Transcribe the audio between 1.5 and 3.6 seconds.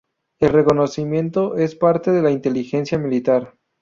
es parte de la inteligencia militar.